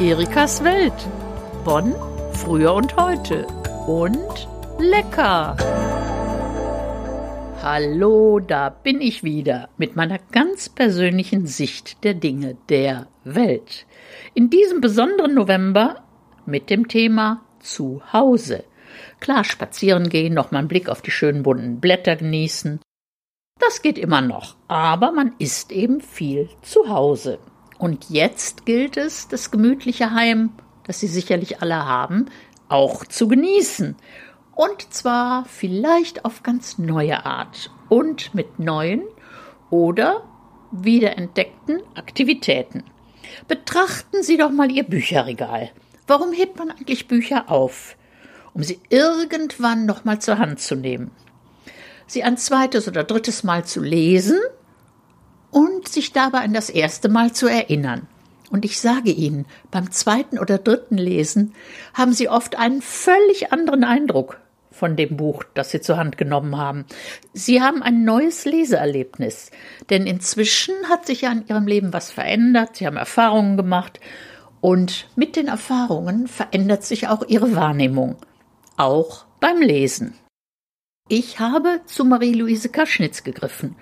[0.00, 0.92] Erikas Welt.
[1.64, 1.94] Bonn,
[2.32, 3.46] früher und heute.
[3.86, 5.56] Und lecker.
[7.62, 13.86] Hallo, da bin ich wieder mit meiner ganz persönlichen Sicht der Dinge der Welt.
[14.34, 16.02] In diesem besonderen November
[16.46, 18.64] mit dem Thema Zuhause.
[19.20, 22.80] Klar, spazieren gehen, noch mal einen Blick auf die schönen bunten Blätter genießen.
[23.64, 27.38] Das geht immer noch, aber man ist eben viel zu Hause.
[27.78, 30.50] Und jetzt gilt es, das gemütliche Heim,
[30.84, 32.26] das Sie sicherlich alle haben,
[32.68, 33.94] auch zu genießen.
[34.56, 39.04] Und zwar vielleicht auf ganz neue Art und mit neuen
[39.70, 40.24] oder
[40.72, 42.82] wiederentdeckten Aktivitäten.
[43.46, 45.70] Betrachten Sie doch mal Ihr Bücherregal.
[46.08, 47.96] Warum hebt man eigentlich Bücher auf?
[48.54, 51.12] Um sie irgendwann noch mal zur Hand zu nehmen.
[52.06, 54.38] Sie ein zweites oder drittes Mal zu lesen
[55.50, 58.08] und sich dabei an das erste Mal zu erinnern.
[58.50, 61.54] Und ich sage Ihnen, beim zweiten oder dritten Lesen
[61.94, 66.56] haben Sie oft einen völlig anderen Eindruck von dem Buch, das Sie zur Hand genommen
[66.56, 66.84] haben.
[67.32, 69.50] Sie haben ein neues Leseerlebnis,
[69.90, 74.00] denn inzwischen hat sich ja in Ihrem Leben was verändert, Sie haben Erfahrungen gemacht
[74.60, 78.16] und mit den Erfahrungen verändert sich auch Ihre Wahrnehmung,
[78.76, 80.14] auch beim Lesen.
[81.08, 83.76] Ich habe zu Marie-Louise Kaschnitz gegriffen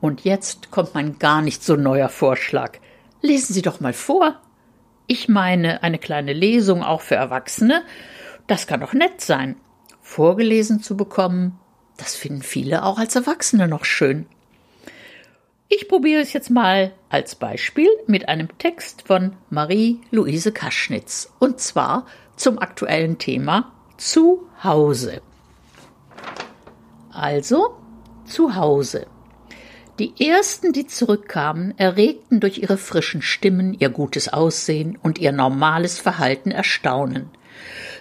[0.00, 2.78] und jetzt kommt mein gar nicht so neuer Vorschlag.
[3.20, 4.40] Lesen Sie doch mal vor.
[5.06, 7.82] Ich meine, eine kleine Lesung auch für Erwachsene,
[8.46, 9.56] das kann doch nett sein.
[10.00, 11.58] Vorgelesen zu bekommen,
[11.96, 14.26] das finden viele auch als Erwachsene noch schön.
[15.68, 22.06] Ich probiere es jetzt mal als Beispiel mit einem Text von Marie-Louise Kaschnitz und zwar
[22.36, 25.22] zum aktuellen Thema Zuhause.
[27.12, 27.76] Also
[28.24, 29.06] Zuhause.
[29.98, 35.98] Die ersten, die zurückkamen, erregten durch ihre frischen Stimmen, ihr gutes Aussehen und ihr normales
[35.98, 37.30] Verhalten Erstaunen.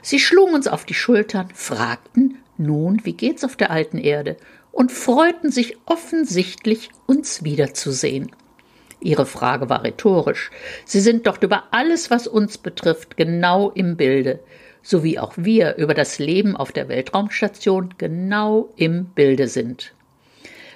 [0.01, 4.37] Sie schlugen uns auf die Schultern, fragten, nun, wie geht's auf der alten Erde?
[4.71, 8.31] und freuten sich offensichtlich, uns wiederzusehen.
[9.01, 10.51] Ihre Frage war rhetorisch.
[10.85, 14.39] Sie sind dort über alles, was uns betrifft, genau im Bilde,
[14.81, 19.93] so wie auch wir über das Leben auf der Weltraumstation genau im Bilde sind.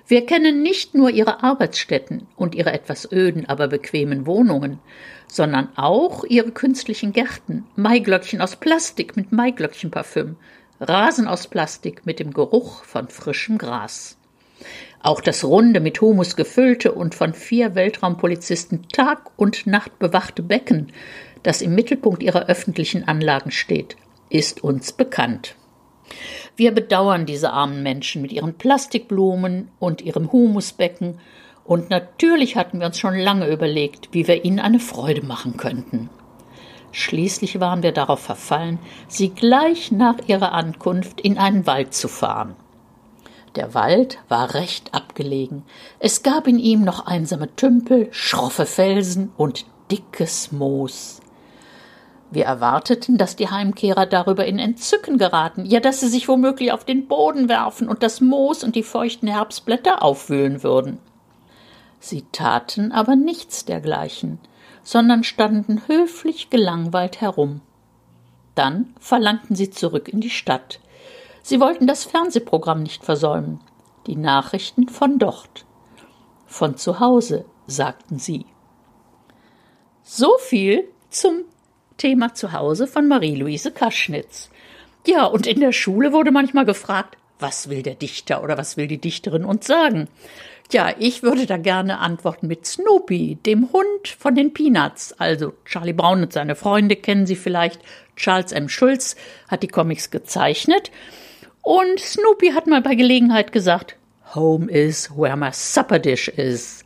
[0.08, 4.78] Wir kennen nicht nur ihre Arbeitsstätten und ihre etwas öden, aber bequemen Wohnungen,
[5.28, 10.36] sondern auch ihre künstlichen Gärten, Maiglöckchen aus Plastik mit Maiglöckchenparfüm,
[10.80, 14.18] Rasen aus Plastik mit dem Geruch von frischem Gras.
[15.02, 20.92] Auch das runde, mit Humus gefüllte und von vier Weltraumpolizisten Tag und Nacht bewachte Becken,
[21.46, 23.98] das im Mittelpunkt ihrer öffentlichen Anlagen steht,
[24.30, 25.56] ist uns bekannt.
[26.56, 31.20] Wir bedauern diese armen Menschen mit ihren Plastikblumen und ihrem Humusbecken,
[31.64, 36.12] und natürlich hatten wir uns schon lange überlegt, wie wir ihnen eine Freude machen könnten.
[36.92, 38.78] Schließlich waren wir darauf verfallen,
[39.08, 42.56] sie gleich nach ihrer Ankunft in einen Wald zu fahren.
[43.56, 45.64] Der Wald war recht abgelegen.
[46.00, 51.20] Es gab in ihm noch einsame Tümpel, schroffe Felsen und dickes Moos.
[52.32, 56.84] Wir erwarteten, dass die Heimkehrer darüber in Entzücken geraten, ja, dass sie sich womöglich auf
[56.84, 60.98] den Boden werfen und das Moos und die feuchten Herbstblätter aufwühlen würden.
[62.00, 64.40] Sie taten aber nichts dergleichen,
[64.84, 67.62] sondern standen höflich gelangweilt herum.
[68.54, 70.80] Dann verlangten sie zurück in die Stadt.
[71.42, 73.60] Sie wollten das Fernsehprogramm nicht versäumen,
[74.08, 75.66] die Nachrichten von dort.
[76.46, 78.46] Von zu Hause, sagten sie.
[80.04, 81.46] So viel zum
[81.98, 84.50] Thema Zuhause von Marie-Louise Kaschnitz.
[85.08, 88.88] Ja, und in der Schule wurde manchmal gefragt, was will der Dichter oder was will
[88.88, 90.08] die Dichterin uns sagen?
[90.72, 95.14] Ja, ich würde da gerne antworten mit Snoopy, dem Hund von den Peanuts.
[95.20, 97.82] Also Charlie Brown und seine Freunde kennen Sie vielleicht.
[98.16, 98.70] Charles M.
[98.70, 99.16] Schulz
[99.48, 100.92] hat die Comics gezeichnet.
[101.62, 103.98] Und Snoopy hat mal bei Gelegenheit gesagt,
[104.34, 106.85] Home is where my supper dish is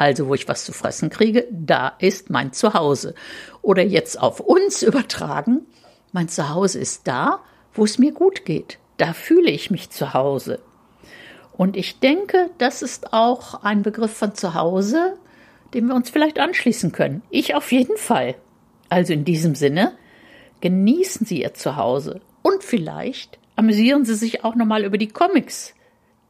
[0.00, 3.14] also wo ich was zu fressen kriege, da ist mein Zuhause.
[3.60, 5.66] Oder jetzt auf uns übertragen,
[6.10, 7.40] mein Zuhause ist da,
[7.74, 8.78] wo es mir gut geht.
[8.96, 10.60] Da fühle ich mich zu Hause.
[11.52, 15.18] Und ich denke, das ist auch ein Begriff von Zuhause,
[15.74, 17.20] dem wir uns vielleicht anschließen können.
[17.28, 18.36] Ich auf jeden Fall.
[18.88, 19.98] Also in diesem Sinne,
[20.62, 25.74] genießen Sie Ihr Zuhause und vielleicht amüsieren Sie sich auch nochmal über die Comics,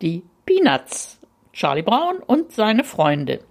[0.03, 1.21] die Peanuts,
[1.53, 3.45] Charlie Brown und seine Freunde.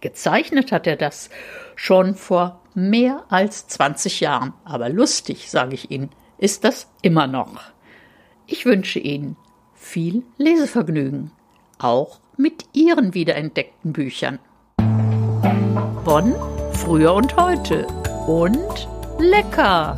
[0.00, 1.30] Gezeichnet hat er das
[1.76, 7.60] schon vor mehr als 20 Jahren, aber lustig, sage ich Ihnen, ist das immer noch.
[8.46, 9.36] Ich wünsche Ihnen
[9.74, 11.32] viel Lesevergnügen,
[11.78, 14.38] auch mit Ihren wiederentdeckten Büchern.
[16.08, 16.34] von
[16.72, 17.86] früher und heute
[18.26, 19.94] und lecker.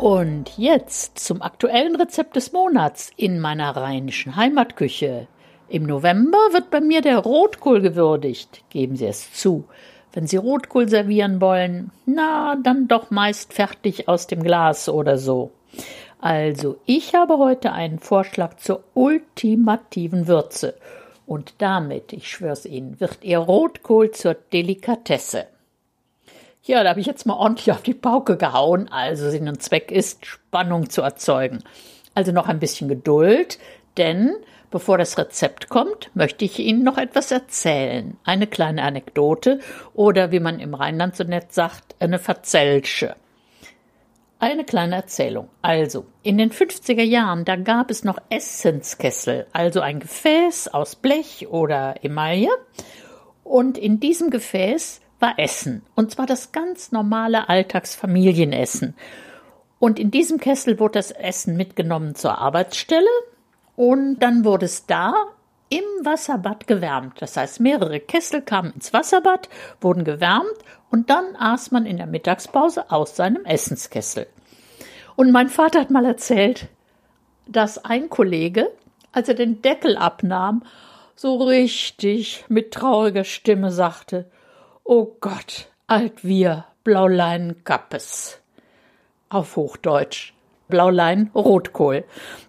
[0.00, 5.28] Und jetzt zum aktuellen Rezept des Monats in meiner rheinischen Heimatküche.
[5.70, 8.62] Im November wird bei mir der Rotkohl gewürdigt.
[8.70, 9.64] Geben Sie es zu.
[10.12, 15.50] Wenn Sie Rotkohl servieren wollen, na, dann doch meist fertig aus dem Glas oder so.
[16.20, 20.74] Also, ich habe heute einen Vorschlag zur ultimativen Würze.
[21.26, 25.46] Und damit, ich schwör's Ihnen, wird Ihr Rotkohl zur Delikatesse.
[26.64, 28.88] Ja, da habe ich jetzt mal ordentlich auf die Pauke gehauen.
[28.90, 31.58] Also Sinn und Zweck ist, Spannung zu erzeugen.
[32.14, 33.58] Also noch ein bisschen Geduld,
[33.98, 34.34] denn
[34.70, 38.18] Bevor das Rezept kommt, möchte ich Ihnen noch etwas erzählen.
[38.24, 39.60] Eine kleine Anekdote
[39.94, 43.16] oder wie man im Rheinland so nett sagt, eine Verzelsche.
[44.40, 45.48] Eine kleine Erzählung.
[45.62, 51.48] Also, in den 50er Jahren, da gab es noch Essenskessel, also ein Gefäß aus Blech
[51.48, 52.50] oder Emaille.
[53.42, 55.82] Und in diesem Gefäß war Essen.
[55.94, 58.94] Und zwar das ganz normale Alltagsfamilienessen.
[59.78, 63.08] Und in diesem Kessel wurde das Essen mitgenommen zur Arbeitsstelle
[63.78, 65.14] und dann wurde es da
[65.68, 67.22] im Wasserbad gewärmt.
[67.22, 69.48] Das heißt, mehrere Kessel kamen ins Wasserbad,
[69.80, 70.58] wurden gewärmt
[70.90, 74.26] und dann aß man in der Mittagspause aus seinem Essenskessel.
[75.14, 76.66] Und mein Vater hat mal erzählt,
[77.46, 78.68] dass ein Kollege,
[79.12, 80.64] als er den Deckel abnahm,
[81.14, 84.28] so richtig mit trauriger Stimme sagte,
[84.82, 88.40] Oh Gott, alt wir, Blaulein Kappes.
[89.28, 90.32] Auf Hochdeutsch.
[90.68, 92.04] Blaulein Rotkohl.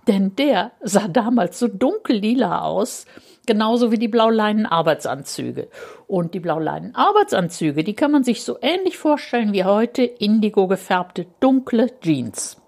[0.07, 3.05] Denn der sah damals so dunkellila aus,
[3.45, 5.69] genauso wie die blauleinen Arbeitsanzüge.
[6.07, 11.25] Und die blauleinen Arbeitsanzüge, die kann man sich so ähnlich vorstellen wie heute indigo gefärbte
[11.39, 12.61] dunkle Jeans.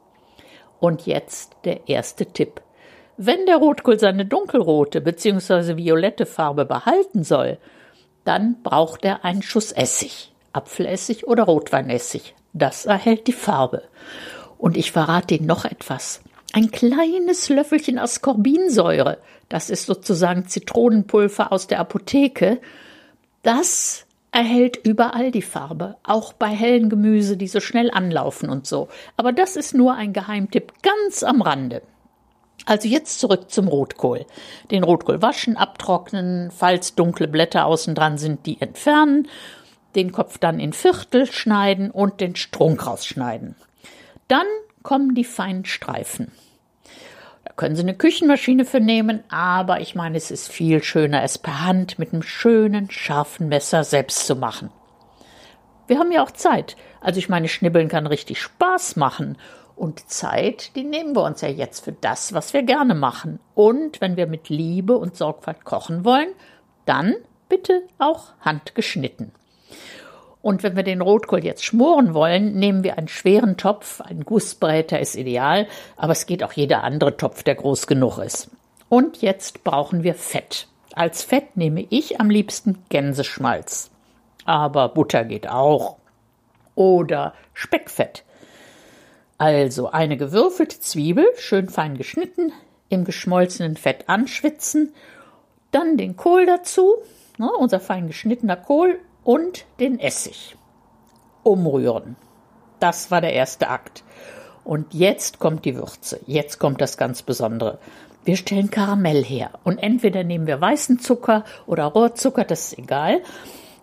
[0.79, 2.61] Und jetzt der erste Tipp.
[3.17, 5.77] Wenn der Rotkohl seine dunkelrote bzw.
[5.77, 7.59] violette Farbe behalten soll,
[8.23, 12.33] dann braucht er einen Schuss Essig, Apfelessig oder Rotweinessig.
[12.53, 13.83] Das erhält die Farbe.
[14.61, 16.21] Und ich verrate Ihnen noch etwas.
[16.53, 19.17] Ein kleines Löffelchen Ascorbinsäure,
[19.49, 22.61] das ist sozusagen Zitronenpulver aus der Apotheke,
[23.41, 28.87] das erhält überall die Farbe, auch bei hellen Gemüse, die so schnell anlaufen und so.
[29.17, 31.81] Aber das ist nur ein Geheimtipp ganz am Rande.
[32.67, 34.27] Also jetzt zurück zum Rotkohl.
[34.69, 39.27] Den Rotkohl waschen, abtrocknen, falls dunkle Blätter außen dran sind, die entfernen,
[39.95, 43.55] den Kopf dann in Viertel schneiden und den Strunk rausschneiden.
[44.27, 44.47] Dann
[44.83, 46.31] kommen die feinen Streifen.
[47.43, 51.37] Da können Sie eine Küchenmaschine für nehmen, aber ich meine, es ist viel schöner, es
[51.37, 54.69] per Hand mit einem schönen, scharfen Messer selbst zu machen.
[55.87, 56.77] Wir haben ja auch Zeit.
[57.01, 59.37] Also ich meine, Schnibbeln kann richtig Spaß machen.
[59.75, 63.39] Und Zeit, die nehmen wir uns ja jetzt für das, was wir gerne machen.
[63.55, 66.29] Und wenn wir mit Liebe und Sorgfalt kochen wollen,
[66.85, 67.15] dann
[67.49, 69.31] bitte auch handgeschnitten.
[70.41, 74.01] Und wenn wir den Rotkohl jetzt schmoren wollen, nehmen wir einen schweren Topf.
[74.01, 75.67] Ein Gussbräter ist ideal,
[75.97, 78.49] aber es geht auch jeder andere Topf, der groß genug ist.
[78.89, 80.67] Und jetzt brauchen wir Fett.
[80.93, 83.91] Als Fett nehme ich am liebsten Gänseschmalz.
[84.45, 85.97] Aber Butter geht auch.
[86.75, 88.23] Oder Speckfett.
[89.37, 92.51] Also eine gewürfelte Zwiebel, schön fein geschnitten,
[92.89, 94.93] im geschmolzenen Fett anschwitzen,
[95.71, 96.95] dann den Kohl dazu,
[97.37, 100.55] ne, unser fein geschnittener Kohl und den Essig.
[101.43, 102.15] Umrühren.
[102.79, 104.03] Das war der erste Akt.
[104.63, 106.19] Und jetzt kommt die Würze.
[106.27, 107.79] Jetzt kommt das ganz Besondere.
[108.23, 109.51] Wir stellen Karamell her.
[109.63, 113.21] Und entweder nehmen wir weißen Zucker oder Rohrzucker, das ist egal.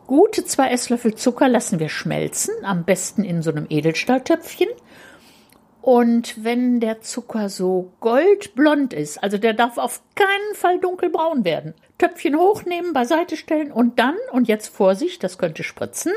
[0.06, 4.68] Gute zwei Esslöffel Zucker lassen wir schmelzen, am besten in so einem Edelstahltöpfchen.
[5.90, 11.72] Und wenn der Zucker so goldblond ist, also der darf auf keinen Fall dunkelbraun werden,
[11.96, 16.12] Töpfchen hochnehmen, beiseite stellen und dann, und jetzt Vorsicht, das könnte spritzen,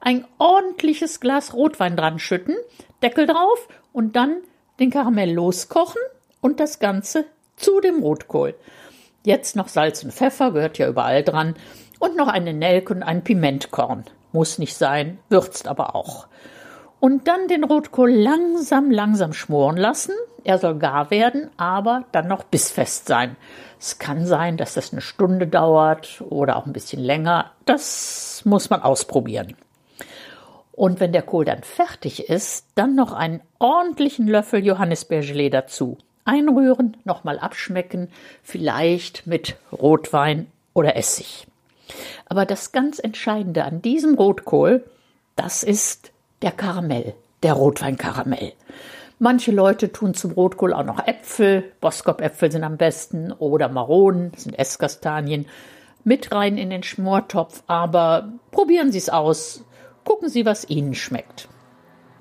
[0.00, 2.56] ein ordentliches Glas Rotwein dran schütten,
[3.02, 4.38] Deckel drauf und dann
[4.80, 6.00] den Karamell loskochen
[6.40, 7.26] und das Ganze
[7.56, 8.54] zu dem Rotkohl.
[9.24, 11.54] Jetzt noch Salz und Pfeffer, gehört ja überall dran,
[11.98, 14.04] und noch eine Nelke und ein Pimentkorn.
[14.32, 16.28] Muss nicht sein, würzt aber auch
[17.02, 20.14] und dann den Rotkohl langsam, langsam schmoren lassen.
[20.44, 23.34] Er soll gar werden, aber dann noch bissfest sein.
[23.80, 27.50] Es kann sein, dass das eine Stunde dauert oder auch ein bisschen länger.
[27.64, 29.56] Das muss man ausprobieren.
[30.70, 35.98] Und wenn der Kohl dann fertig ist, dann noch einen ordentlichen Löffel Johannisbeergelee dazu.
[36.24, 38.12] Einrühren, nochmal abschmecken,
[38.44, 41.48] vielleicht mit Rotwein oder Essig.
[42.26, 44.84] Aber das ganz Entscheidende an diesem Rotkohl,
[45.34, 46.11] das ist
[46.42, 48.52] der Karamell, der Rotweinkaramell.
[49.18, 54.58] Manche Leute tun zum Rotkohl auch noch Äpfel, Boskop-Äpfel sind am besten oder Maronen, sind
[54.58, 55.46] Esskastanien.
[56.04, 59.64] mit rein in den Schmortopf, aber probieren Sie es aus.
[60.04, 61.48] Gucken Sie, was Ihnen schmeckt.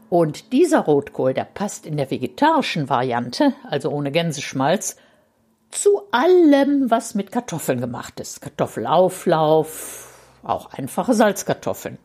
[0.10, 4.98] Und dieser Rotkohl, der passt in der vegetarischen Variante, also ohne Gänseschmalz,
[5.72, 8.42] zu allem, was mit Kartoffeln gemacht ist.
[8.42, 11.98] Kartoffelauflauf, auch einfache Salzkartoffeln.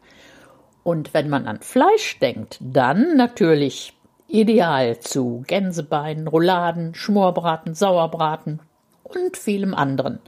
[0.87, 3.93] Und wenn man an Fleisch denkt, dann natürlich
[4.29, 8.61] ideal zu Gänsebeinen, Rouladen, Schmorbraten, Sauerbraten
[9.03, 10.21] und vielem anderen.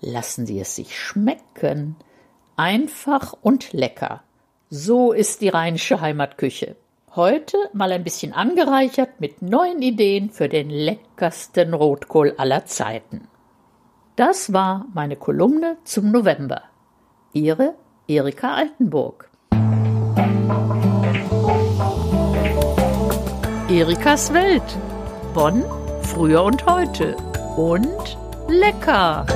[0.00, 1.96] Lassen Sie es sich schmecken.
[2.54, 4.22] Einfach und lecker.
[4.70, 6.76] So ist die rheinische Heimatküche.
[7.16, 13.26] Heute mal ein bisschen angereichert mit neuen Ideen für den leckersten Rotkohl aller Zeiten.
[14.14, 16.62] Das war meine Kolumne zum November.
[17.32, 17.74] Ihre
[18.06, 19.28] Erika Altenburg.
[23.76, 24.62] Erikas Welt.
[25.34, 25.62] Bonn,
[26.00, 27.14] früher und heute.
[27.58, 28.16] Und
[28.48, 29.26] lecker.